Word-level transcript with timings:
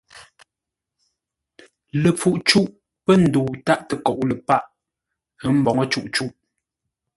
Ləpfuʼ 2.01 2.37
cûʼ 2.47 2.67
pə́ 3.05 3.15
ndəu 3.23 3.47
tâʼ 3.65 3.81
təkoʼ 3.87 4.19
ləpâʼ, 4.29 4.63
ə́ 5.45 5.49
mboŋə́ 5.59 5.85
cûʼ 5.91 6.07
cûʼ. 6.15 6.31